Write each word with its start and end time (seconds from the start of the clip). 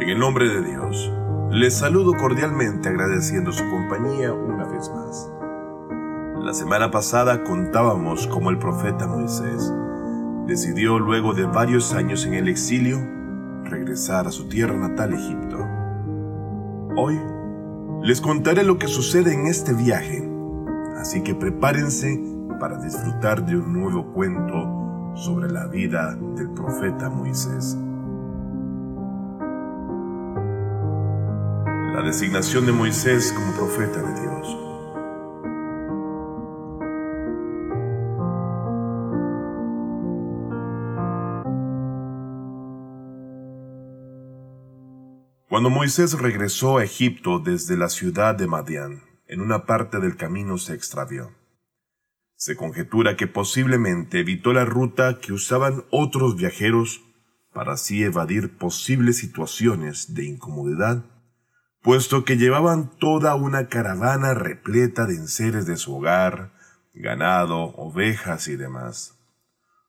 En 0.00 0.08
el 0.08 0.18
nombre 0.18 0.48
de 0.48 0.62
Dios, 0.62 1.12
les 1.50 1.74
saludo 1.74 2.14
cordialmente 2.14 2.88
agradeciendo 2.88 3.52
su 3.52 3.68
compañía 3.68 4.32
una 4.32 4.64
vez 4.64 4.90
más. 4.94 5.30
La 6.42 6.54
semana 6.54 6.90
pasada 6.90 7.44
contábamos 7.44 8.26
cómo 8.26 8.48
el 8.48 8.56
profeta 8.56 9.06
Moisés 9.06 9.70
decidió 10.46 10.98
luego 10.98 11.34
de 11.34 11.44
varios 11.44 11.92
años 11.92 12.24
en 12.24 12.32
el 12.32 12.48
exilio 12.48 12.98
regresar 13.64 14.26
a 14.26 14.30
su 14.30 14.48
tierra 14.48 14.74
natal 14.74 15.12
Egipto. 15.12 15.58
Hoy 16.96 17.20
les 18.02 18.22
contaré 18.22 18.62
lo 18.64 18.78
que 18.78 18.88
sucede 18.88 19.34
en 19.34 19.48
este 19.48 19.74
viaje, 19.74 20.26
así 20.96 21.22
que 21.22 21.34
prepárense 21.34 22.18
para 22.58 22.78
disfrutar 22.78 23.44
de 23.44 23.58
un 23.58 23.74
nuevo 23.74 24.14
cuento 24.14 25.12
sobre 25.14 25.50
la 25.50 25.66
vida 25.66 26.16
del 26.36 26.48
profeta 26.52 27.10
Moisés. 27.10 27.76
La 32.00 32.06
designación 32.06 32.64
de 32.64 32.72
Moisés 32.72 33.30
como 33.30 33.52
profeta 33.52 34.00
de 34.00 34.20
Dios. 34.22 34.56
Cuando 45.50 45.68
Moisés 45.68 46.18
regresó 46.18 46.78
a 46.78 46.84
Egipto 46.84 47.38
desde 47.38 47.76
la 47.76 47.90
ciudad 47.90 48.34
de 48.34 48.46
Madián, 48.46 49.02
en 49.26 49.42
una 49.42 49.66
parte 49.66 49.98
del 49.98 50.16
camino 50.16 50.56
se 50.56 50.72
extravió. 50.72 51.36
Se 52.34 52.56
conjetura 52.56 53.14
que 53.18 53.26
posiblemente 53.26 54.20
evitó 54.20 54.54
la 54.54 54.64
ruta 54.64 55.18
que 55.20 55.34
usaban 55.34 55.84
otros 55.90 56.34
viajeros 56.36 57.02
para 57.52 57.72
así 57.74 58.02
evadir 58.02 58.56
posibles 58.56 59.18
situaciones 59.18 60.14
de 60.14 60.24
incomodidad, 60.24 61.04
puesto 61.82 62.24
que 62.24 62.36
llevaban 62.36 62.90
toda 62.98 63.34
una 63.34 63.68
caravana 63.68 64.34
repleta 64.34 65.06
de 65.06 65.14
enseres 65.14 65.66
de 65.66 65.76
su 65.76 65.96
hogar, 65.96 66.52
ganado, 66.94 67.74
ovejas 67.76 68.48
y 68.48 68.56
demás, 68.56 69.18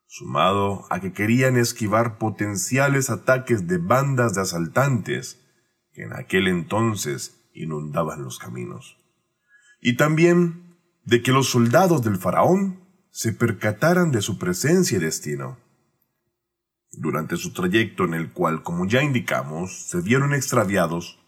sumado 0.08 0.86
a 0.90 1.00
que 1.00 1.14
querían 1.14 1.58
esquivar 1.58 2.18
potenciales 2.18 3.10
ataques 3.10 3.68
de 3.68 3.78
bandas 3.78 4.36
de 4.36 4.42
asaltantes 4.42 5.40
que 5.94 6.04
en 6.04 6.14
aquel 6.14 6.48
entonces 6.48 7.50
inundaban 7.54 8.24
los 8.24 8.40
caminos. 8.40 8.98
Y 9.82 9.98
también 9.98 10.78
de 11.04 11.22
que 11.22 11.32
los 11.32 11.50
soldados 11.50 12.04
del 12.04 12.18
faraón 12.18 12.80
se 13.10 13.34
percataran 13.34 14.12
de 14.12 14.22
su 14.22 14.38
presencia 14.38 14.98
y 14.98 15.02
destino. 15.02 15.58
Durante 16.92 17.38
su 17.38 17.54
trayecto 17.54 18.06
en 18.06 18.14
el 18.14 18.32
cual, 18.32 18.64
como 18.64 18.86
ya 18.86 19.02
indicamos, 19.02 19.88
se 19.88 20.02
vieron 20.02 20.34
extraviados, 20.34 21.21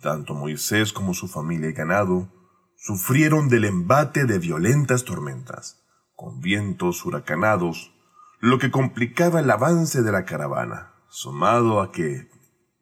tanto 0.00 0.34
Moisés 0.34 0.92
como 0.92 1.14
su 1.14 1.28
familia 1.28 1.70
y 1.70 1.72
ganado, 1.72 2.28
sufrieron 2.76 3.48
del 3.48 3.64
embate 3.64 4.24
de 4.24 4.38
violentas 4.38 5.04
tormentas, 5.04 5.84
con 6.14 6.40
vientos 6.40 7.04
huracanados, 7.04 7.92
lo 8.40 8.58
que 8.58 8.70
complicaba 8.70 9.40
el 9.40 9.50
avance 9.50 10.02
de 10.02 10.12
la 10.12 10.24
caravana, 10.24 10.92
sumado 11.08 11.80
a 11.80 11.92
que, 11.92 12.28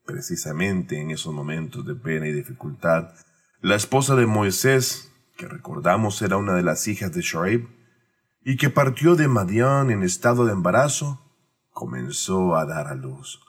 Precisamente 0.04 1.00
en 1.00 1.10
esos 1.10 1.32
momentos 1.32 1.86
de 1.86 1.94
pena 1.94 2.28
y 2.28 2.32
dificultad, 2.32 3.14
la 3.62 3.74
esposa 3.74 4.14
de 4.16 4.26
Moisés, 4.26 5.10
que 5.38 5.48
recordamos 5.48 6.20
era 6.20 6.36
una 6.36 6.52
de 6.52 6.62
las 6.62 6.86
hijas 6.88 7.12
de 7.12 7.22
Shoaib, 7.22 7.66
y 8.44 8.58
que 8.58 8.68
partió 8.68 9.16
de 9.16 9.28
Madián 9.28 9.90
en 9.90 10.02
estado 10.02 10.44
de 10.44 10.52
embarazo, 10.52 11.22
comenzó 11.70 12.56
a 12.56 12.66
dar 12.66 12.88
a 12.88 12.94
luz. 12.94 13.40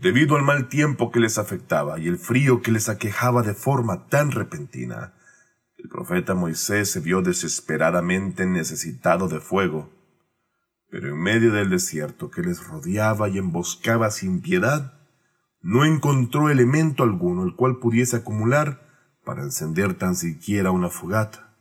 Debido 0.00 0.36
al 0.36 0.42
mal 0.42 0.68
tiempo 0.68 1.10
que 1.10 1.20
les 1.20 1.36
afectaba 1.36 1.98
y 1.98 2.08
el 2.08 2.16
frío 2.16 2.62
que 2.62 2.72
les 2.72 2.88
aquejaba 2.88 3.42
de 3.42 3.52
forma 3.52 4.06
tan 4.06 4.30
repentina, 4.30 5.12
el 5.76 5.90
profeta 5.90 6.34
Moisés 6.34 6.90
se 6.90 7.00
vio 7.00 7.20
desesperadamente 7.20 8.46
necesitado 8.46 9.28
de 9.28 9.40
fuego. 9.40 9.90
Pero 10.88 11.08
en 11.08 11.20
medio 11.20 11.52
del 11.52 11.68
desierto 11.68 12.30
que 12.30 12.40
les 12.40 12.66
rodeaba 12.66 13.28
y 13.28 13.36
emboscaba 13.36 14.10
sin 14.10 14.40
piedad, 14.40 14.94
no 15.60 15.84
encontró 15.84 16.48
elemento 16.48 17.02
alguno 17.02 17.44
el 17.44 17.54
cual 17.54 17.76
pudiese 17.78 18.16
acumular 18.16 18.88
para 19.22 19.42
encender 19.42 19.92
tan 19.92 20.14
siquiera 20.14 20.70
una 20.70 20.88
fogata. 20.88 21.58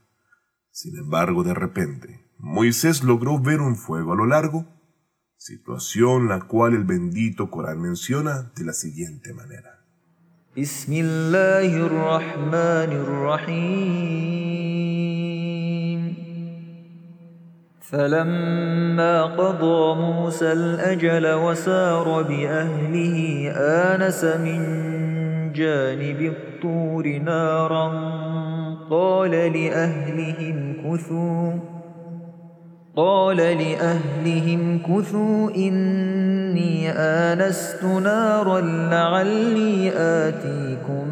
Sin 0.71 0.97
embargo, 0.97 1.43
de 1.43 1.55
repente, 1.55 2.31
Moisés 2.37 3.03
logró 3.03 3.37
ver 3.37 3.59
un 3.59 3.75
fuego 3.75 4.13
a 4.13 4.15
lo 4.15 4.25
largo, 4.25 4.78
situación 5.39 6.27
la 6.27 6.41
cual 6.41 6.73
el 6.73 6.83
bendito 6.83 7.49
Corán 7.49 7.79
menciona 7.79 8.51
de 8.55 8.65
la 8.65 8.73
siguiente 8.73 9.33
manera. 9.33 9.79
فلما 17.89 19.23
قضى 19.23 20.01
موسى 20.01 20.51
الأجل 20.51 21.33
وسار 21.33 22.21
بأهله 22.21 23.49
آنس 23.55 24.23
من 24.23 24.61
جانب 25.53 26.21
الطور 26.21 27.07
نارا 27.17 27.87
قال 28.89 29.31
لأهلهم 29.31 30.73
كثوا 30.83 31.78
قال 32.99 33.37
لأهلهم 33.37 34.79
كثوا 34.79 35.55
إني 35.55 36.89
آنست 36.91 37.83
نارا 37.83 38.61
لعلي 38.91 39.91
آتيكم 39.95 41.07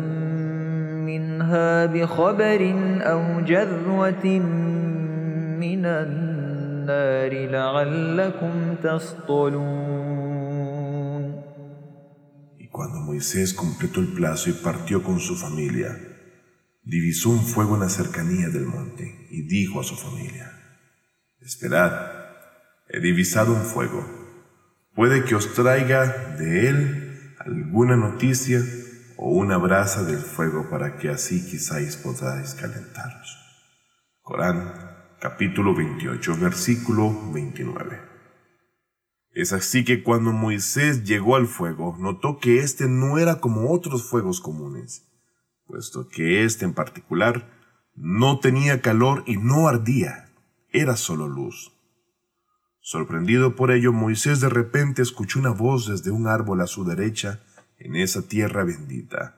منها 1.06 1.86
بخبر 1.86 2.62
أو 3.02 3.42
جذوة 3.42 4.26
من 5.64 5.86
النار 5.86 6.38
Y 12.60 12.68
cuando 12.70 13.00
Moisés 13.02 13.54
completó 13.54 14.00
el 14.00 14.08
plazo 14.14 14.50
y 14.50 14.54
partió 14.54 15.04
con 15.04 15.20
su 15.20 15.36
familia, 15.36 15.98
divisó 16.84 17.30
un 17.30 17.40
fuego 17.40 17.76
en 17.76 17.82
la 17.82 17.90
cercanía 17.90 18.48
del 18.48 18.66
monte 18.66 19.28
y 19.30 19.42
dijo 19.42 19.82
a 19.82 19.84
su 19.84 19.96
familia, 19.96 20.58
Esperad, 21.48 21.94
he 22.90 23.00
divisado 23.00 23.54
un 23.54 23.62
fuego, 23.62 24.06
puede 24.94 25.24
que 25.24 25.34
os 25.34 25.54
traiga 25.54 26.36
de 26.38 26.68
él 26.68 27.36
alguna 27.40 27.96
noticia 27.96 28.62
o 29.16 29.32
una 29.32 29.56
brasa 29.56 30.04
del 30.04 30.18
fuego 30.18 30.70
para 30.70 30.98
que 30.98 31.08
así 31.08 31.50
quizás 31.50 31.96
podáis 31.96 32.54
calentaros. 32.54 33.38
Corán 34.22 34.74
capítulo 35.22 35.74
28, 35.74 36.36
versículo 36.36 37.32
29. 37.32 37.98
Es 39.32 39.54
así 39.54 39.86
que 39.86 40.04
cuando 40.04 40.34
Moisés 40.34 41.06
llegó 41.06 41.38
al 41.38 41.48
fuego, 41.48 41.96
notó 41.98 42.40
que 42.40 42.60
éste 42.60 42.90
no 42.90 43.20
era 43.20 43.40
como 43.40 43.72
otros 43.72 44.04
fuegos 44.04 44.42
comunes, 44.42 45.08
puesto 45.66 46.10
que 46.10 46.44
éste 46.44 46.66
en 46.66 46.74
particular 46.74 47.50
no 47.96 48.42
tenía 48.42 48.82
calor 48.82 49.24
y 49.26 49.38
no 49.38 49.70
ardía, 49.70 50.27
era 50.73 50.97
solo 50.97 51.29
luz. 51.29 51.73
Sorprendido 52.81 53.55
por 53.55 53.71
ello, 53.71 53.93
Moisés 53.93 54.41
de 54.41 54.49
repente 54.49 55.03
escuchó 55.03 55.39
una 55.39 55.51
voz 55.51 55.87
desde 55.87 56.11
un 56.11 56.27
árbol 56.27 56.61
a 56.61 56.67
su 56.67 56.85
derecha 56.85 57.41
en 57.79 57.97
esa 57.97 58.23
tierra 58.23 58.65
bendita, 58.65 59.37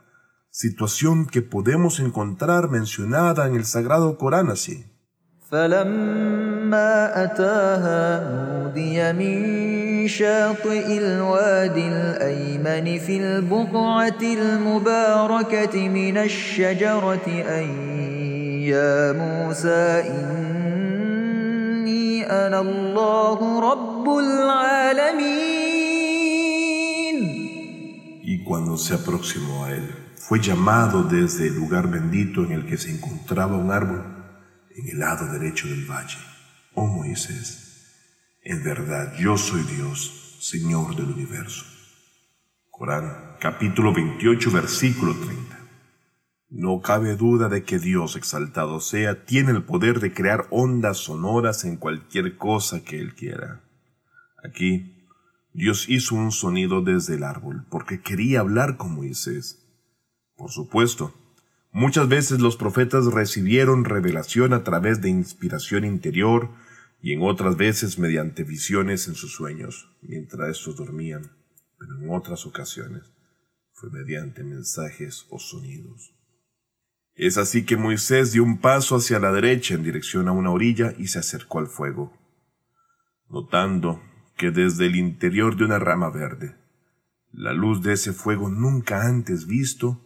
situación 0.50 1.26
que 1.26 1.42
podemos 1.42 2.00
encontrar 2.00 2.70
mencionada 2.70 3.46
en 3.46 3.54
el 3.56 3.64
Sagrado 3.64 4.16
Corán 4.16 4.50
así. 4.50 4.86
فلما 5.50 7.24
أتاها 7.24 8.24
نودي 8.28 9.12
من 9.12 10.08
شاطئ 10.08 10.98
الوادي 10.98 11.88
الأيمن 11.88 12.98
في 12.98 13.16
البقعة 13.16 14.22
المباركة 14.22 15.88
من 15.88 16.16
الشجرة 16.16 17.26
أن 17.28 17.68
يا 18.62 19.12
موسى 19.12 20.02
إني 20.08 20.67
أنا 22.28 22.60
الله 22.60 23.60
رب 23.70 24.18
العالمين 24.18 25.64
Y 28.26 28.42
cuando 28.42 28.78
se 28.78 28.94
aproximó 28.94 29.64
a 29.64 29.72
él, 29.72 29.94
fue 30.16 30.40
llamado 30.40 31.02
desde 31.02 31.46
el 31.48 31.54
lugar 31.54 31.88
bendito 31.88 32.42
en 32.44 32.52
el 32.52 32.66
que 32.66 32.78
se 32.78 32.90
encontraba 32.90 33.56
un 33.56 33.70
árbol 33.70 34.02
en 34.74 34.88
el 34.88 34.98
lado 34.98 35.30
derecho 35.30 35.68
del 35.68 35.84
valle. 35.84 36.18
Oh 36.74 36.86
Moisés, 36.86 37.48
en 38.42 38.64
verdad 38.64 39.12
yo 39.18 39.36
soy 39.36 39.62
Dios, 39.62 40.38
Señor 40.40 40.96
del 40.96 41.10
universo. 41.12 41.64
Corán 42.70 43.36
capítulo 43.40 43.92
28 43.92 44.50
versículo 44.50 45.14
30. 45.14 45.57
No 46.51 46.81
cabe 46.81 47.15
duda 47.15 47.47
de 47.47 47.63
que 47.63 47.77
Dios 47.77 48.15
exaltado 48.15 48.79
sea 48.79 49.23
tiene 49.23 49.51
el 49.51 49.63
poder 49.63 49.99
de 49.99 50.13
crear 50.13 50.47
ondas 50.49 50.97
sonoras 50.97 51.63
en 51.63 51.77
cualquier 51.77 52.37
cosa 52.37 52.83
que 52.83 52.99
Él 52.99 53.13
quiera. 53.13 53.61
Aquí, 54.43 55.05
Dios 55.53 55.87
hizo 55.89 56.15
un 56.15 56.31
sonido 56.31 56.81
desde 56.81 57.15
el 57.15 57.23
árbol 57.23 57.67
porque 57.69 58.01
quería 58.01 58.39
hablar 58.39 58.77
con 58.77 58.95
Moisés. 58.95 59.63
Por 60.35 60.49
supuesto, 60.49 61.13
muchas 61.71 62.09
veces 62.09 62.39
los 62.39 62.57
profetas 62.57 63.05
recibieron 63.05 63.85
revelación 63.85 64.53
a 64.53 64.63
través 64.63 65.01
de 65.01 65.09
inspiración 65.09 65.85
interior 65.85 66.49
y 66.99 67.13
en 67.13 67.21
otras 67.21 67.57
veces 67.57 67.99
mediante 67.99 68.43
visiones 68.43 69.07
en 69.07 69.13
sus 69.13 69.33
sueños, 69.33 69.95
mientras 70.01 70.49
estos 70.49 70.77
dormían, 70.77 71.31
pero 71.77 71.95
en 71.99 72.09
otras 72.09 72.47
ocasiones 72.47 73.03
fue 73.71 73.91
mediante 73.91 74.43
mensajes 74.43 75.27
o 75.29 75.37
sonidos. 75.37 76.18
Es 77.19 77.37
así 77.37 77.65
que 77.65 77.75
Moisés 77.75 78.31
dio 78.31 78.45
un 78.45 78.59
paso 78.59 78.95
hacia 78.95 79.19
la 79.19 79.33
derecha 79.33 79.73
en 79.73 79.83
dirección 79.83 80.29
a 80.29 80.31
una 80.31 80.51
orilla 80.51 80.93
y 80.97 81.07
se 81.07 81.19
acercó 81.19 81.59
al 81.59 81.67
fuego, 81.67 82.13
notando 83.27 84.01
que 84.37 84.51
desde 84.51 84.85
el 84.85 84.95
interior 84.95 85.57
de 85.57 85.65
una 85.65 85.79
rama 85.79 86.09
verde, 86.11 86.55
la 87.33 87.51
luz 87.51 87.83
de 87.83 87.91
ese 87.91 88.13
fuego 88.13 88.47
nunca 88.47 89.05
antes 89.05 89.47
visto 89.47 89.99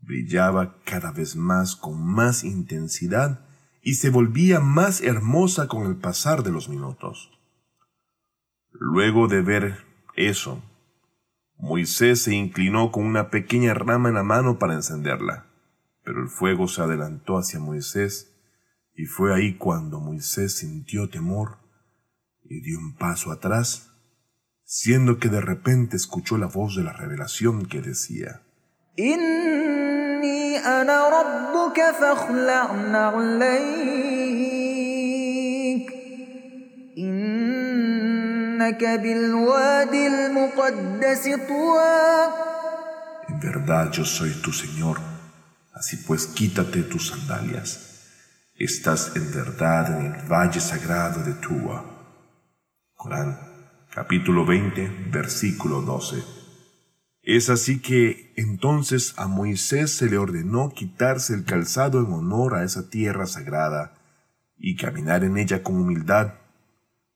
brillaba 0.00 0.82
cada 0.82 1.12
vez 1.12 1.36
más 1.36 1.76
con 1.76 2.04
más 2.04 2.42
intensidad 2.42 3.46
y 3.80 3.94
se 3.94 4.10
volvía 4.10 4.58
más 4.58 5.02
hermosa 5.02 5.68
con 5.68 5.86
el 5.86 5.94
pasar 5.94 6.42
de 6.42 6.50
los 6.50 6.68
minutos. 6.68 7.30
Luego 8.72 9.28
de 9.28 9.40
ver 9.40 9.84
eso, 10.16 10.64
Moisés 11.58 12.22
se 12.22 12.34
inclinó 12.34 12.90
con 12.90 13.04
una 13.04 13.30
pequeña 13.30 13.72
rama 13.72 14.08
en 14.08 14.16
la 14.16 14.24
mano 14.24 14.58
para 14.58 14.74
encenderla, 14.74 15.53
pero 16.04 16.22
el 16.22 16.28
fuego 16.28 16.68
se 16.68 16.82
adelantó 16.82 17.38
hacia 17.38 17.58
Moisés 17.58 18.30
y 18.94 19.06
fue 19.06 19.34
ahí 19.34 19.56
cuando 19.56 20.00
Moisés 20.00 20.58
sintió 20.58 21.08
temor 21.08 21.58
y 22.42 22.60
dio 22.60 22.78
un 22.78 22.94
paso 22.96 23.32
atrás, 23.32 23.90
siendo 24.64 25.18
que 25.18 25.28
de 25.28 25.40
repente 25.40 25.96
escuchó 25.96 26.36
la 26.38 26.46
voz 26.46 26.76
de 26.76 26.84
la 26.84 26.92
revelación 26.92 27.66
que 27.66 27.80
decía, 27.80 28.42
en 43.28 43.40
verdad 43.40 43.90
yo 43.90 44.04
soy 44.04 44.30
tu 44.42 44.52
Señor, 44.52 44.98
así 45.74 45.96
pues 45.98 46.26
quítate 46.26 46.82
tus 46.82 47.08
sandalias. 47.08 47.90
Estás 48.54 49.16
en 49.16 49.32
verdad 49.32 50.00
en 50.00 50.14
el 50.14 50.28
valle 50.28 50.60
sagrado 50.60 51.22
de 51.24 51.34
Tua. 51.34 51.84
Corán, 52.94 53.38
capítulo 53.92 54.46
20, 54.46 55.08
versículo 55.10 55.82
12. 55.82 56.22
Es 57.22 57.50
así 57.50 57.80
que 57.80 58.32
entonces 58.36 59.14
a 59.16 59.26
Moisés 59.26 59.90
se 59.90 60.08
le 60.08 60.18
ordenó 60.18 60.72
quitarse 60.74 61.34
el 61.34 61.44
calzado 61.44 62.00
en 62.00 62.12
honor 62.12 62.54
a 62.54 62.64
esa 62.64 62.88
tierra 62.90 63.26
sagrada 63.26 63.94
y 64.56 64.76
caminar 64.76 65.24
en 65.24 65.36
ella 65.36 65.62
con 65.62 65.76
humildad 65.76 66.34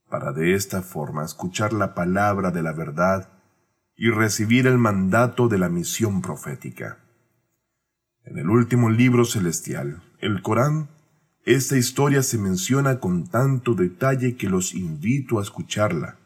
para 0.09 0.33
de 0.33 0.55
esta 0.55 0.81
forma 0.81 1.23
escuchar 1.23 1.71
la 1.71 1.93
palabra 1.93 2.51
de 2.51 2.63
la 2.63 2.73
verdad 2.73 3.29
y 3.95 4.09
recibir 4.09 4.67
el 4.67 4.77
mandato 4.77 5.47
de 5.47 5.59
la 5.59 5.69
misión 5.69 6.21
profética. 6.21 6.97
En 8.23 8.37
el 8.37 8.49
último 8.49 8.89
libro 8.89 9.25
celestial, 9.25 10.01
el 10.19 10.41
Corán, 10.41 10.89
esta 11.45 11.77
historia 11.77 12.21
se 12.21 12.37
menciona 12.37 12.99
con 12.99 13.27
tanto 13.27 13.73
detalle 13.73 14.35
que 14.35 14.49
los 14.49 14.73
invito 14.73 15.39
a 15.39 15.41
escucharla, 15.41 16.17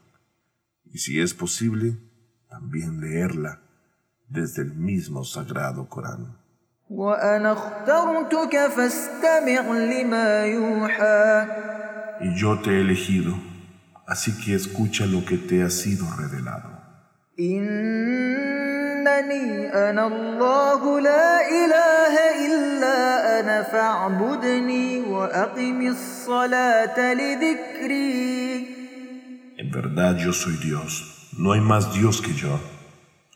y 0.86 0.98
si 1.00 1.20
es 1.20 1.34
posible, 1.34 1.98
también 2.50 3.00
leerla 3.00 3.62
desde 4.28 4.64
el 4.64 4.74
mismo 4.74 5.24
sagrado 5.24 5.88
Corán. 5.88 6.38
Y 12.20 12.36
yo 12.36 12.60
te 12.60 12.72
he 12.72 12.82
elegido 12.82 13.54
así 14.06 14.34
que 14.44 14.56
escucha 14.56 15.06
lo 15.06 15.26
que 15.26 15.38
te 15.38 15.64
ha 15.64 15.70
sido 15.70 16.06
revelado. 16.18 16.82
En 29.58 29.72
verdad 29.72 30.18
yo 30.18 30.34
soy 30.34 30.58
Dios, 30.58 31.30
no 31.38 31.54
hay 31.54 31.62
más 31.62 31.94
Dios 31.94 32.22
que 32.22 32.34
yo. 32.34 32.60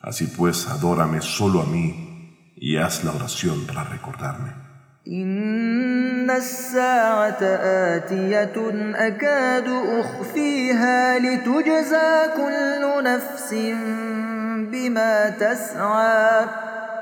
Así 0.01 0.27
pues, 0.37 0.67
adórame 0.67 1.21
solo 1.21 1.61
a 1.61 1.65
mí 1.65 2.53
y 2.55 2.77
haz 2.77 3.03
la 3.03 3.11
oración 3.11 3.65
para 3.67 3.83
recordarme. 3.83 4.67
إن 5.07 6.29
الساعة 6.29 7.43
آتية 7.95 8.53
أكاد 8.95 9.67
أخفيها 9.67 11.19
لتجزى 11.19 12.27
كل 12.35 13.03
نفس 13.03 13.53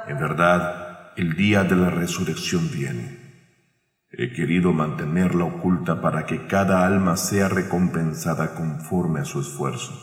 En 0.07 0.19
verdad, 0.19 1.12
el 1.15 1.35
día 1.35 1.63
de 1.63 1.75
la 1.75 1.89
resurrección 1.89 2.69
viene. 2.71 3.25
He 4.12 4.31
querido 4.33 4.71
mantenerla 4.71 5.45
oculta 5.45 6.01
para 6.01 6.25
que 6.25 6.47
cada 6.47 6.85
alma 6.85 7.17
sea 7.17 7.50
recompensada 7.50 8.56
conforme 8.56 9.21
a 9.21 9.25
su 9.25 9.41
esfuerzo. 9.41 9.94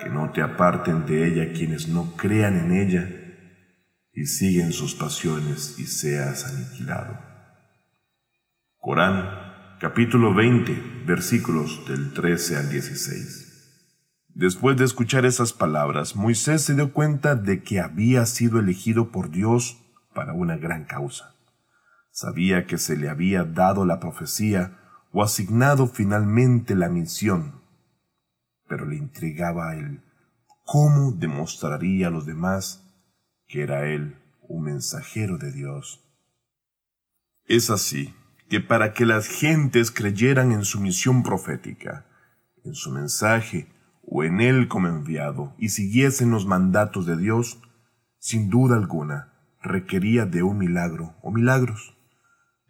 Que 0.00 0.10
no 0.10 0.30
te 0.32 0.42
aparten 0.42 1.06
de 1.06 1.26
ella 1.26 1.52
quienes 1.52 1.88
no 1.88 2.14
crean 2.16 2.58
en 2.58 2.72
ella 2.72 3.23
y 4.14 4.26
siguen 4.26 4.72
sus 4.72 4.94
pasiones 4.94 5.78
y 5.78 5.86
seas 5.86 6.46
aniquilado. 6.46 7.18
Corán, 8.78 9.76
capítulo 9.80 10.32
20, 10.34 11.04
versículos 11.04 11.86
del 11.88 12.12
13 12.12 12.56
al 12.56 12.70
16. 12.70 13.44
Después 14.28 14.76
de 14.76 14.84
escuchar 14.84 15.26
esas 15.26 15.52
palabras, 15.52 16.16
Moisés 16.16 16.62
se 16.62 16.74
dio 16.74 16.92
cuenta 16.92 17.34
de 17.34 17.62
que 17.62 17.80
había 17.80 18.26
sido 18.26 18.60
elegido 18.60 19.10
por 19.10 19.30
Dios 19.30 19.78
para 20.14 20.32
una 20.32 20.56
gran 20.56 20.84
causa. 20.84 21.34
Sabía 22.10 22.66
que 22.66 22.78
se 22.78 22.96
le 22.96 23.08
había 23.08 23.44
dado 23.44 23.84
la 23.84 23.98
profecía 23.98 24.78
o 25.12 25.22
asignado 25.22 25.86
finalmente 25.88 26.74
la 26.74 26.88
misión, 26.88 27.62
pero 28.68 28.86
le 28.86 28.96
intrigaba 28.96 29.74
el 29.76 30.02
cómo 30.64 31.12
demostraría 31.12 32.08
a 32.08 32.10
los 32.10 32.26
demás 32.26 32.83
que 33.46 33.62
era 33.62 33.86
él 33.88 34.16
un 34.42 34.64
mensajero 34.64 35.38
de 35.38 35.52
Dios. 35.52 36.00
Es 37.46 37.70
así 37.70 38.14
que 38.48 38.60
para 38.60 38.92
que 38.92 39.06
las 39.06 39.26
gentes 39.26 39.90
creyeran 39.90 40.52
en 40.52 40.64
su 40.64 40.80
misión 40.80 41.22
profética, 41.22 42.06
en 42.64 42.74
su 42.74 42.90
mensaje 42.90 43.68
o 44.02 44.24
en 44.24 44.40
él 44.40 44.68
como 44.68 44.88
enviado 44.88 45.54
y 45.58 45.70
siguiesen 45.70 46.30
los 46.30 46.46
mandatos 46.46 47.06
de 47.06 47.16
Dios, 47.16 47.60
sin 48.18 48.50
duda 48.50 48.76
alguna 48.76 49.32
requería 49.62 50.26
de 50.26 50.42
un 50.42 50.58
milagro 50.58 51.14
o 51.22 51.30
milagros 51.30 51.94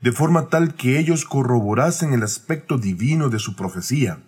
de 0.04 0.12
forma 0.12 0.50
tal 0.50 0.74
que 0.74 0.98
ellos 0.98 1.24
corroborasen 1.24 2.12
el 2.12 2.22
aspecto 2.22 2.76
divino 2.76 3.30
de 3.30 3.38
su 3.38 3.56
profecía, 3.56 4.22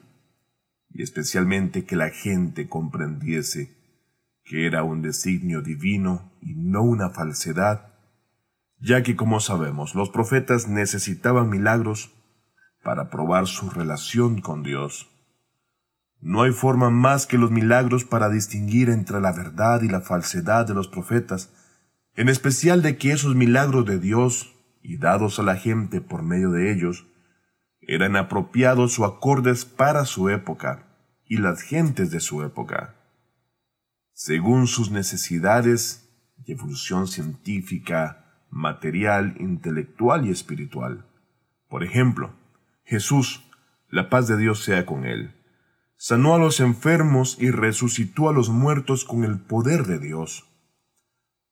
y 0.89 1.03
especialmente 1.03 1.85
que 1.85 1.97
la 1.97 2.09
gente 2.09 2.67
comprendiese 2.67 3.76
que 4.47 4.67
era 4.67 4.85
un 4.85 5.03
designio 5.03 5.61
divino 5.61 6.33
y 6.41 6.55
no 6.55 6.83
una 6.83 7.11
falsedad, 7.11 7.93
ya 8.79 9.03
que 9.03 9.17
como 9.17 9.41
sabemos 9.41 9.95
los 9.95 10.09
profetas 10.09 10.69
necesitaban 10.69 11.51
milagros 11.51 12.13
para 12.83 13.11
probar 13.11 13.49
su 13.49 13.69
relación 13.69 14.41
con 14.41 14.63
Dios. 14.63 15.11
No 16.21 16.43
hay 16.43 16.53
forma 16.53 16.91
más 16.91 17.27
que 17.27 17.39
los 17.39 17.51
milagros 17.51 18.05
para 18.05 18.31
distinguir 18.31 18.89
entre 18.89 19.21
la 19.21 19.33
verdad 19.33 19.83
y 19.83 19.89
la 19.89 20.01
falsedad 20.01 20.67
de 20.67 20.75
los 20.75 20.87
profetas, 20.89 21.53
en 22.15 22.29
especial 22.29 22.83
de 22.83 22.97
que 22.97 23.13
esos 23.13 23.35
milagros 23.35 23.85
de 23.85 23.99
Dios 23.99 24.55
y 24.81 24.99
dados 24.99 25.41
a 25.41 25.43
la 25.43 25.57
gente 25.57 26.01
por 26.01 26.23
medio 26.23 26.53
de 26.53 26.73
ellos, 26.73 27.07
eran 27.81 28.17
apropiados 28.17 28.99
o 28.99 29.05
acordes 29.05 29.65
para 29.65 30.05
su 30.05 30.31
época 30.31 30.87
y 31.25 31.39
las 31.39 31.63
gentes 31.63 32.11
de 32.13 32.21
su 32.21 32.43
época, 32.43 32.95
según 34.17 34.67
sus 34.67 34.91
necesidades 34.91 36.09
y 36.43 36.53
evolución 36.53 37.07
científica, 37.07 38.47
material, 38.49 39.37
intelectual 39.39 40.27
y 40.27 40.31
espiritual. 40.31 41.05
Por 41.69 41.85
ejemplo, 41.85 42.35
Jesús, 42.83 43.45
la 43.91 44.09
paz 44.09 44.27
de 44.27 44.39
Dios 44.39 44.65
sea 44.65 44.87
con 44.87 45.05
él, 45.05 45.35
sanó 45.99 46.35
a 46.35 46.39
los 46.39 46.61
enfermos 46.61 47.37
y 47.39 47.51
resucitó 47.51 48.31
a 48.31 48.33
los 48.33 48.49
muertos 48.49 49.05
con 49.05 49.23
el 49.23 49.39
poder 49.39 49.85
de 49.85 49.99
Dios. 49.99 50.49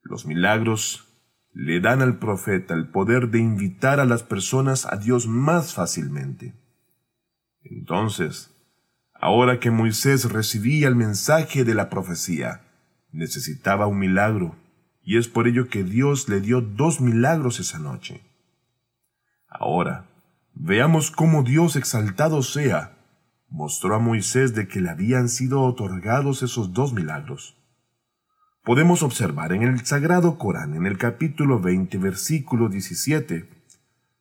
Los 0.00 0.24
milagros 0.24 1.06
le 1.52 1.80
dan 1.80 2.00
al 2.00 2.18
profeta 2.18 2.72
el 2.72 2.88
poder 2.88 3.28
de 3.28 3.40
invitar 3.40 4.00
a 4.00 4.06
las 4.06 4.22
personas 4.22 4.86
a 4.86 4.96
Dios 4.96 5.26
más 5.26 5.74
fácilmente. 5.74 6.54
Entonces, 7.62 8.53
ahora 9.24 9.58
que 9.58 9.70
Moisés 9.70 10.30
recibía 10.30 10.86
el 10.86 10.96
mensaje 10.96 11.64
de 11.64 11.72
la 11.72 11.88
profecía, 11.88 12.60
necesitaba 13.10 13.86
un 13.86 13.98
milagro, 13.98 14.54
y 15.02 15.16
es 15.16 15.28
por 15.28 15.48
ello 15.48 15.68
que 15.70 15.82
Dios 15.82 16.28
le 16.28 16.42
dio 16.42 16.60
dos 16.60 17.00
milagros 17.00 17.58
esa 17.58 17.78
noche. 17.78 18.20
Ahora, 19.48 20.10
veamos 20.52 21.10
cómo 21.10 21.42
Dios 21.42 21.74
exaltado 21.74 22.42
sea, 22.42 22.98
mostró 23.48 23.94
a 23.94 23.98
Moisés 23.98 24.54
de 24.54 24.68
que 24.68 24.82
le 24.82 24.90
habían 24.90 25.30
sido 25.30 25.62
otorgados 25.62 26.42
esos 26.42 26.74
dos 26.74 26.92
milagros. 26.92 27.56
Podemos 28.62 29.02
observar 29.02 29.54
en 29.54 29.62
el 29.62 29.86
Sagrado 29.86 30.36
Corán, 30.36 30.74
en 30.74 30.84
el 30.84 30.98
capítulo 30.98 31.60
20, 31.60 31.96
versículo 31.96 32.68
17, 32.68 33.48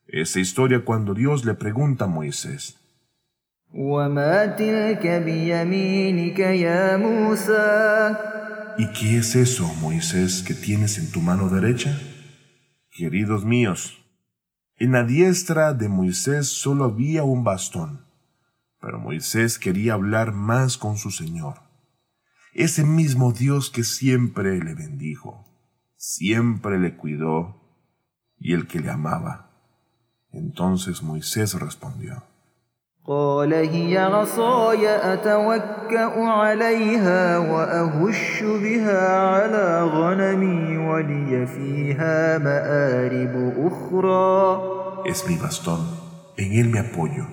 esa 0.08 0.40
historia 0.40 0.86
cuando 0.86 1.14
Dios 1.14 1.44
le 1.44 1.56
pregunta 1.56 2.06
a 2.06 2.08
Moisés, 2.08 2.80
¿Y 8.78 8.86
qué 8.92 9.18
es 9.18 9.36
eso, 9.36 9.66
Moisés, 9.82 10.44
que 10.44 10.54
tienes 10.54 11.00
en 11.00 11.12
tu 11.12 11.22
mano 11.22 11.50
derecha? 11.50 12.00
Queridos 12.92 13.46
míos, 13.46 14.06
en 14.78 14.92
la 14.92 15.04
diestra 15.04 15.74
de 15.74 15.90
Moisés 15.90 16.50
solo 16.50 16.84
había 16.84 17.24
un 17.24 17.44
bastón, 17.44 18.06
pero 18.80 19.00
Moisés 19.00 19.58
quería 19.58 19.94
hablar 19.94 20.34
más 20.34 20.78
con 20.78 20.98
su 20.98 21.10
Señor. 21.10 21.64
Ese 22.54 22.84
mismo 22.84 23.32
Dios 23.32 23.72
que 23.72 23.84
siempre 23.84 24.64
le 24.64 24.76
bendijo, 24.76 25.48
siempre 25.96 26.78
le 26.78 26.96
cuidó 26.96 27.60
y 28.38 28.54
el 28.54 28.68
que 28.68 28.82
le 28.82 28.92
amaba. 28.92 29.50
Entonces 30.32 31.02
Moisés 31.02 31.56
respondió. 31.56 32.33
Es 45.04 45.28
mi 45.28 45.36
bastón, 45.36 45.86
en 46.38 46.54
él 46.54 46.70
me 46.70 46.80
apoyo, 46.80 47.28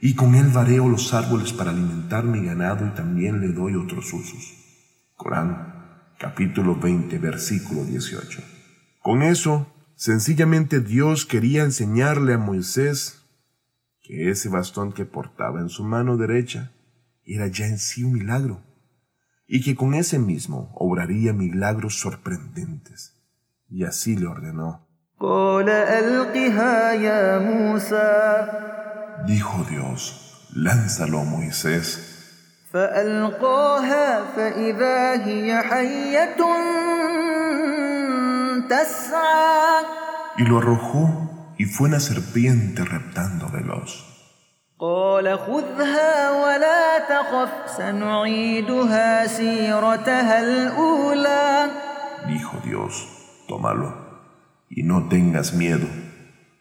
y 0.00 0.16
con 0.16 0.34
él 0.34 0.48
vareo 0.48 0.88
los 0.88 1.14
árboles 1.14 1.52
para 1.52 1.70
alimentar 1.70 2.24
mi 2.24 2.44
ganado 2.44 2.84
y 2.84 2.90
también 2.90 3.40
le 3.40 3.52
doy 3.52 3.76
otros 3.76 4.12
usos. 4.12 4.54
Corán, 5.14 6.08
capítulo 6.18 6.74
20, 6.74 7.16
versículo 7.18 7.84
18. 7.84 8.40
Con 9.00 9.22
eso, 9.22 9.72
sencillamente 9.94 10.80
Dios 10.80 11.26
quería 11.26 11.62
enseñarle 11.62 12.34
a 12.34 12.38
Moisés 12.38 13.21
que 14.12 14.28
ese 14.28 14.50
bastón 14.50 14.92
que 14.92 15.06
portaba 15.06 15.60
en 15.60 15.70
su 15.70 15.84
mano 15.84 16.18
derecha 16.18 16.72
era 17.24 17.46
ya 17.46 17.64
en 17.64 17.78
sí 17.78 18.04
un 18.04 18.12
milagro, 18.12 18.60
y 19.46 19.62
que 19.62 19.74
con 19.74 19.94
ese 19.94 20.18
mismo 20.18 20.70
obraría 20.74 21.32
milagros 21.32 21.98
sorprendentes. 21.98 23.16
Y 23.70 23.84
así 23.84 24.14
le 24.14 24.26
ordenó. 24.26 24.86
Dijo 29.26 29.64
Dios, 29.70 30.50
lánzalo 30.54 31.24
Moisés. 31.24 32.68
Y 40.36 40.44
lo 40.44 40.58
arrojó 40.58 41.31
y 41.62 41.64
fue 41.64 41.86
una 41.86 42.00
serpiente 42.00 42.84
reptando 42.84 43.48
veloz. 43.48 44.04
Dijo 52.26 52.60
Dios, 52.64 53.06
tómalo 53.46 53.94
y 54.68 54.82
no 54.82 55.06
tengas 55.06 55.54
miedo, 55.54 55.86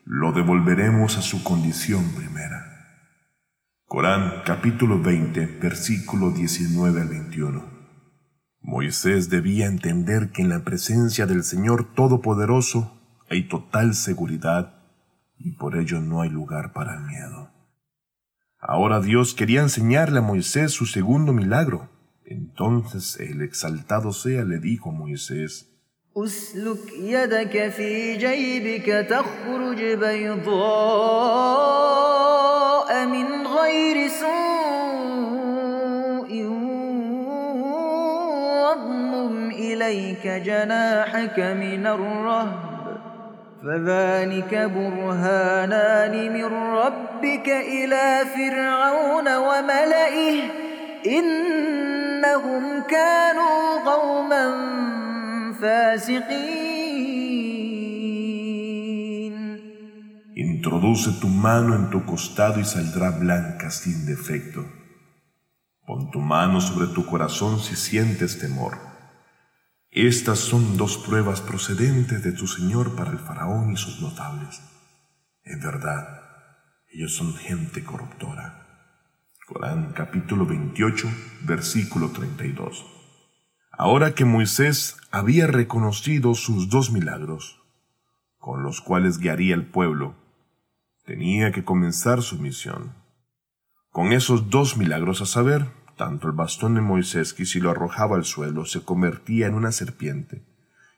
lo 0.05 0.33
devolveremos 0.33 1.17
a 1.17 1.23
su 1.23 1.43
condición 1.43 2.13
primera. 2.15 2.63
Corán 3.87 4.43
capítulo 4.45 5.01
20 5.01 5.47
versículo 5.63 6.29
19 6.29 7.01
al 7.01 7.07
21. 7.07 7.65
Moisés 8.59 9.31
debía 9.31 9.65
entender 9.65 10.29
que 10.29 10.43
en 10.43 10.49
la 10.49 10.59
presencia 10.59 11.25
del 11.25 11.43
Señor 11.43 11.95
Todopoderoso 11.95 13.01
hay 13.31 13.47
total 13.47 13.95
seguridad 13.95 14.80
y 15.40 15.52
por 15.52 15.76
ello 15.76 16.00
no 16.00 16.22
hay 16.22 16.30
lugar 16.30 16.72
para 16.72 16.96
el 16.96 17.02
miedo. 17.02 17.50
Ahora 18.58 19.00
Dios 19.00 19.34
quería 19.34 19.60
enseñarle 19.60 20.18
a 20.18 20.22
Moisés 20.22 20.72
su 20.72 20.86
segundo 20.86 21.32
milagro. 21.32 21.88
Entonces 22.24 23.20
el 23.20 23.42
exaltado 23.42 24.12
sea 24.12 24.44
le 24.44 24.58
dijo 24.58 24.90
a 24.90 24.92
Moisés, 24.92 25.76
اسلك 26.16 26.92
يدك 26.98 27.68
في 27.68 28.16
جيبك 28.16 28.86
تخرج 29.10 29.82
بيضاء 29.82 30.56
من 33.06 33.46
غير 33.46 34.08
سوء 34.08 34.36
واضمم 38.56 39.50
اليك 39.50 40.26
جناحك 40.26 41.40
من 41.40 41.86
الرهب 41.86 42.69
فذلك 43.64 44.54
برهانان 44.54 46.32
من 46.32 46.44
ربك 46.44 47.48
الى 47.48 48.22
فرعون 48.34 49.36
وملئه 49.36 50.42
انهم 51.06 52.82
كانوا 52.82 53.78
قوما 53.84 54.76
Introduce 60.34 61.18
tu 61.18 61.28
mano 61.28 61.74
en 61.74 61.88
tu 61.88 62.04
costado 62.04 62.60
y 62.60 62.64
saldrá 62.64 63.10
blanca 63.10 63.70
sin 63.70 64.04
defecto. 64.04 64.66
Pon 65.86 66.10
tu 66.10 66.20
mano 66.20 66.60
sobre 66.60 66.88
tu 66.88 67.06
corazón 67.06 67.58
si 67.58 67.74
sientes 67.74 68.38
temor. 68.38 68.89
Estas 69.93 70.39
son 70.39 70.77
dos 70.77 70.97
pruebas 70.97 71.41
procedentes 71.41 72.23
de 72.23 72.31
tu 72.31 72.47
Señor 72.47 72.95
para 72.95 73.11
el 73.11 73.19
faraón 73.19 73.73
y 73.73 73.75
sus 73.75 74.01
notables. 74.01 74.61
En 75.43 75.59
verdad, 75.59 76.21
ellos 76.93 77.13
son 77.13 77.33
gente 77.33 77.83
corruptora. 77.83 78.95
Corán 79.45 79.91
capítulo 79.91 80.45
28, 80.45 81.09
versículo 81.41 82.11
32. 82.11 82.85
Ahora 83.73 84.15
que 84.15 84.23
Moisés 84.23 84.95
había 85.11 85.45
reconocido 85.47 86.35
sus 86.35 86.69
dos 86.69 86.89
milagros, 86.93 87.61
con 88.37 88.63
los 88.63 88.79
cuales 88.79 89.17
guiaría 89.17 89.55
al 89.55 89.65
pueblo, 89.65 90.15
tenía 91.03 91.51
que 91.51 91.65
comenzar 91.65 92.21
su 92.21 92.37
misión. 92.37 92.95
Con 93.89 94.13
esos 94.13 94.49
dos 94.49 94.77
milagros 94.77 95.21
a 95.21 95.25
saber, 95.25 95.67
tanto 95.95 96.27
el 96.27 96.33
bastón 96.33 96.75
de 96.75 96.81
Moisés 96.81 97.33
que 97.33 97.45
si 97.45 97.59
lo 97.59 97.71
arrojaba 97.71 98.15
al 98.15 98.25
suelo 98.25 98.65
se 98.65 98.81
convertía 98.81 99.47
en 99.47 99.53
una 99.53 99.71
serpiente, 99.71 100.43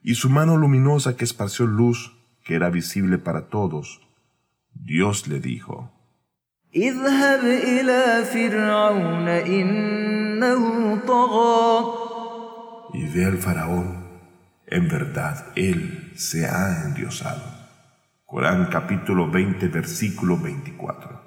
y 0.02 0.16
su 0.16 0.30
mano 0.30 0.58
luminosa 0.58 1.16
que 1.16 1.24
esparció 1.24 1.66
luz, 1.66 2.18
que 2.44 2.56
era 2.56 2.70
visible 2.70 3.18
para 3.18 3.48
todos, 3.48 4.02
Dios 4.74 5.28
le 5.28 5.40
dijo, 5.40 5.92
y 12.94 13.08
ve 13.08 13.26
al 13.26 13.38
faraón, 13.38 14.04
en 14.68 14.88
verdad 14.88 15.48
él 15.56 16.12
se 16.16 16.46
ha 16.46 16.84
endiosado. 16.86 17.44
Corán 18.26 18.70
capítulo 18.72 19.30
20 19.30 19.68
versículo 19.68 20.38
24. 20.40 21.22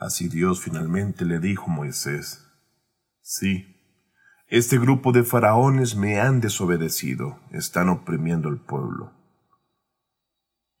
Así 0.00 0.28
Dios 0.28 0.60
finalmente 0.60 1.24
le 1.24 1.38
dijo 1.38 1.70
a 1.70 1.74
Moisés, 1.74 2.43
sí, 3.24 3.74
este 4.46 4.78
grupo 4.78 5.10
de 5.10 5.24
faraones 5.24 5.96
me 5.96 6.20
han 6.20 6.40
desobedecido, 6.40 7.40
están 7.50 7.88
oprimiendo 7.88 8.48
al 8.48 8.60
pueblo. 8.60 9.12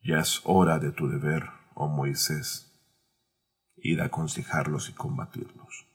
Ya 0.02 0.20
es 0.20 0.42
hora 0.44 0.78
de 0.78 0.92
tu 0.92 1.08
deber, 1.08 1.44
oh 1.74 1.88
Moisés, 1.88 2.70
ir 3.76 4.02
a 4.02 4.06
aconsejarlos 4.06 4.90
y 4.90 4.92
combatirlos. 4.92 5.88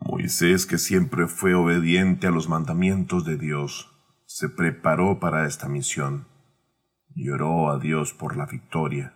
Moisés, 0.00 0.64
que 0.64 0.78
siempre 0.78 1.26
fue 1.28 1.54
obediente 1.54 2.26
a 2.26 2.30
los 2.30 2.48
mandamientos 2.48 3.26
de 3.26 3.36
Dios, 3.36 3.92
se 4.24 4.48
preparó 4.48 5.20
para 5.20 5.46
esta 5.46 5.68
misión 5.68 6.26
y 7.14 7.28
oró 7.28 7.70
a 7.70 7.78
Dios 7.78 8.14
por 8.14 8.36
la 8.36 8.46
victoria. 8.46 9.14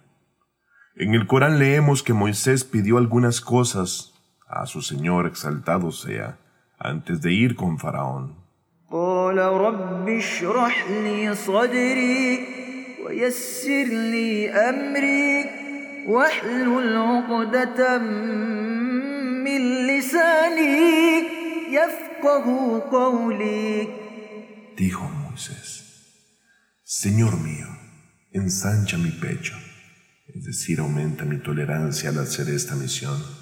En 0.95 1.15
el 1.15 1.27
Corán 1.27 1.59
leemos 1.59 2.03
que 2.03 2.13
Moisés 2.13 2.65
pidió 2.65 2.99
algunas 2.99 3.41
cosas 3.41 4.12
a 4.53 4.67
su 4.67 4.83
Señor 4.83 5.27
exaltado 5.27 5.91
sea, 5.93 6.39
antes 6.79 7.23
de 7.23 7.33
ir 7.33 7.57
con 7.57 7.79
Faraón. 7.79 8.37
Dijo 24.77 25.09
Moisés, 25.09 25.71
Señor 26.83 27.39
mío, 27.41 27.69
ensancha 28.33 28.99
mi 28.99 29.13
pecho, 29.13 29.55
es 30.35 30.45
decir, 30.45 30.81
aumenta 30.81 31.25
mi 31.25 31.39
tolerancia 31.39 32.11
al 32.11 32.19
hacer 32.19 32.51
esta 32.51 32.75
misión 32.75 33.42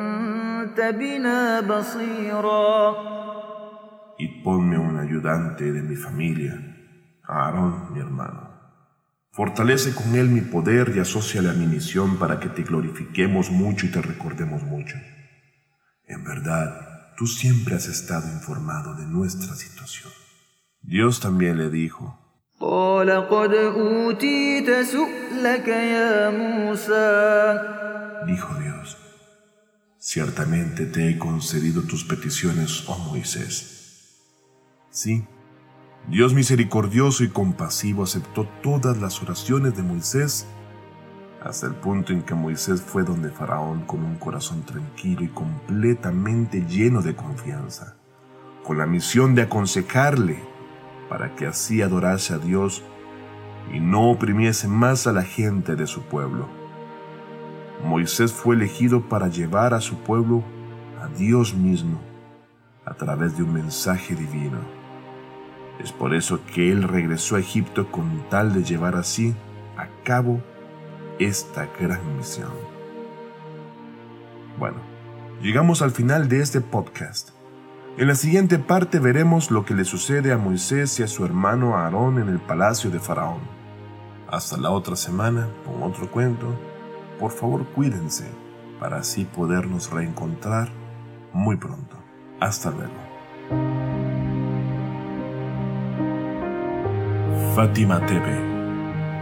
Y 4.17 4.43
ponme 4.43 4.77
un 4.77 4.97
ayudante 4.97 5.71
de 5.71 5.81
mi 5.81 5.95
familia, 5.95 6.53
Aarón, 7.23 7.93
mi 7.93 7.99
hermano. 7.99 8.51
Fortalece 9.31 9.95
con 9.95 10.15
él 10.15 10.27
mi 10.27 10.41
poder 10.41 10.91
y 10.95 10.99
asóciale 10.99 11.49
a 11.49 11.53
mi 11.53 11.65
misión 11.65 12.17
para 12.17 12.39
que 12.39 12.49
te 12.49 12.63
glorifiquemos 12.63 13.49
mucho 13.49 13.85
y 13.85 13.91
te 13.91 14.01
recordemos 14.01 14.63
mucho. 14.63 14.97
En 16.05 16.23
verdad, 16.23 17.13
tú 17.15 17.27
siempre 17.27 17.75
has 17.75 17.87
estado 17.87 18.27
informado 18.31 18.95
de 18.95 19.05
nuestra 19.05 19.55
situación. 19.55 20.11
Dios 20.81 21.21
también 21.21 21.57
le 21.57 21.69
dijo, 21.69 22.17
Dijo 28.27 28.53
Dios, 28.59 28.97
ciertamente 30.01 30.87
te 30.87 31.09
he 31.09 31.19
concedido 31.19 31.83
tus 31.83 32.03
peticiones, 32.03 32.85
oh 32.87 32.97
Moisés. 32.97 34.17
Sí, 34.89 35.23
Dios 36.07 36.33
misericordioso 36.33 37.23
y 37.23 37.29
compasivo 37.29 38.03
aceptó 38.03 38.47
todas 38.63 38.97
las 38.97 39.21
oraciones 39.21 39.77
de 39.77 39.83
Moisés 39.83 40.47
hasta 41.43 41.67
el 41.67 41.75
punto 41.75 42.13
en 42.13 42.23
que 42.23 42.33
Moisés 42.33 42.81
fue 42.81 43.03
donde 43.03 43.29
Faraón 43.29 43.85
con 43.85 44.03
un 44.03 44.15
corazón 44.15 44.63
tranquilo 44.63 45.23
y 45.23 45.29
completamente 45.29 46.65
lleno 46.65 47.03
de 47.03 47.15
confianza, 47.15 47.95
con 48.63 48.79
la 48.79 48.87
misión 48.87 49.35
de 49.35 49.43
aconsejarle 49.43 50.39
para 51.09 51.35
que 51.35 51.45
así 51.45 51.83
adorase 51.83 52.33
a 52.33 52.39
Dios 52.39 52.83
y 53.71 53.79
no 53.79 54.09
oprimiese 54.09 54.67
más 54.67 55.05
a 55.05 55.13
la 55.13 55.23
gente 55.23 55.75
de 55.75 55.85
su 55.85 56.01
pueblo. 56.01 56.60
Moisés 57.83 58.31
fue 58.31 58.55
elegido 58.55 59.01
para 59.09 59.27
llevar 59.27 59.73
a 59.73 59.81
su 59.81 59.95
pueblo 59.97 60.43
a 61.01 61.07
Dios 61.07 61.53
mismo 61.53 61.99
a 62.85 62.93
través 62.93 63.37
de 63.37 63.43
un 63.43 63.53
mensaje 63.53 64.15
divino. 64.15 64.59
Es 65.79 65.91
por 65.91 66.13
eso 66.13 66.39
que 66.53 66.71
él 66.71 66.83
regresó 66.83 67.35
a 67.35 67.39
Egipto 67.39 67.91
con 67.91 68.23
tal 68.29 68.53
de 68.53 68.63
llevar 68.63 68.95
así 68.95 69.33
a 69.77 69.87
cabo 70.03 70.41
esta 71.19 71.67
gran 71.79 72.17
misión. 72.17 72.51
Bueno, 74.59 74.77
llegamos 75.41 75.81
al 75.81 75.91
final 75.91 76.29
de 76.29 76.41
este 76.41 76.61
podcast. 76.61 77.29
En 77.97 78.07
la 78.07 78.15
siguiente 78.15 78.57
parte 78.59 78.99
veremos 78.99 79.51
lo 79.51 79.65
que 79.65 79.73
le 79.73 79.85
sucede 79.85 80.31
a 80.31 80.37
Moisés 80.37 80.99
y 80.99 81.03
a 81.03 81.07
su 81.07 81.25
hermano 81.25 81.75
Aarón 81.75 82.19
en 82.19 82.29
el 82.29 82.39
palacio 82.39 82.89
de 82.89 82.99
Faraón. 82.99 83.41
Hasta 84.29 84.57
la 84.57 84.69
otra 84.69 84.95
semana 84.95 85.49
con 85.65 85.83
otro 85.83 86.09
cuento. 86.09 86.47
Por 87.21 87.31
favor 87.31 87.65
cuídense 87.67 88.25
para 88.79 88.97
así 88.97 89.25
podernos 89.25 89.91
reencontrar 89.91 90.69
muy 91.31 91.55
pronto. 91.55 91.95
Hasta 92.39 92.71
luego. 92.71 92.91
Fátima 97.55 98.03
TV. 98.07 98.25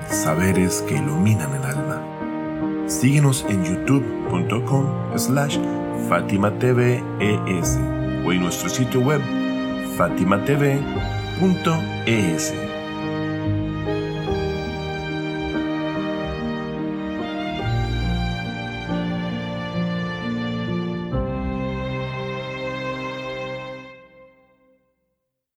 Saberes 0.08 0.82
que 0.88 0.96
iluminan 0.96 1.54
el 1.54 1.64
alma. 1.66 2.02
Síguenos 2.88 3.46
en 3.50 3.66
youtube.com 3.66 4.86
slash 5.18 5.58
Fátima 6.08 6.58
TV 6.58 7.04
ES 7.20 7.78
o 8.26 8.32
en 8.32 8.40
nuestro 8.40 8.70
sitio 8.70 9.02
web 9.02 9.22
fatimatv.es. 9.98 10.70